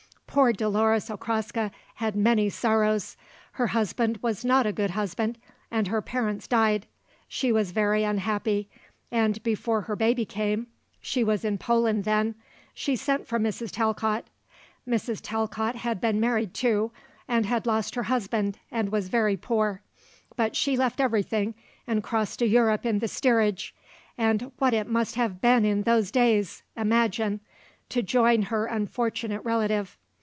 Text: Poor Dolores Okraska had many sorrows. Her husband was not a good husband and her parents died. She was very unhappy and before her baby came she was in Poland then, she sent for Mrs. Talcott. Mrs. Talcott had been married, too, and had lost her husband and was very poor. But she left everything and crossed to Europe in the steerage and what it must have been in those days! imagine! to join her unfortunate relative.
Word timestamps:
Poor 0.33 0.53
Dolores 0.53 1.09
Okraska 1.09 1.71
had 1.95 2.15
many 2.15 2.49
sorrows. 2.49 3.17
Her 3.59 3.67
husband 3.75 4.17
was 4.21 4.45
not 4.45 4.65
a 4.65 4.71
good 4.71 4.91
husband 4.91 5.37
and 5.69 5.87
her 5.89 6.01
parents 6.01 6.47
died. 6.47 6.85
She 7.27 7.51
was 7.51 7.71
very 7.71 8.03
unhappy 8.05 8.69
and 9.11 9.43
before 9.43 9.81
her 9.81 9.95
baby 9.97 10.23
came 10.23 10.67
she 11.01 11.21
was 11.21 11.43
in 11.43 11.57
Poland 11.57 12.05
then, 12.05 12.35
she 12.73 12.95
sent 12.95 13.27
for 13.27 13.39
Mrs. 13.41 13.71
Talcott. 13.71 14.27
Mrs. 14.87 15.19
Talcott 15.21 15.75
had 15.75 15.99
been 15.99 16.21
married, 16.21 16.53
too, 16.53 16.91
and 17.27 17.45
had 17.45 17.67
lost 17.67 17.95
her 17.95 18.03
husband 18.03 18.57
and 18.71 18.89
was 18.89 19.09
very 19.09 19.35
poor. 19.35 19.81
But 20.37 20.55
she 20.55 20.77
left 20.77 21.01
everything 21.01 21.55
and 21.85 22.01
crossed 22.01 22.39
to 22.39 22.47
Europe 22.47 22.85
in 22.85 22.99
the 22.99 23.09
steerage 23.09 23.75
and 24.17 24.49
what 24.59 24.73
it 24.73 24.87
must 24.87 25.15
have 25.15 25.41
been 25.41 25.65
in 25.65 25.81
those 25.83 26.09
days! 26.09 26.63
imagine! 26.77 27.41
to 27.89 28.01
join 28.01 28.43
her 28.43 28.65
unfortunate 28.67 29.43
relative. 29.43 29.97